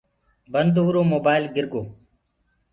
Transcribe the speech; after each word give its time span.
بند 0.53 0.75
هوُرو 0.83 1.01
موبآئيل 1.11 1.45
گِرگو۔ 1.55 1.81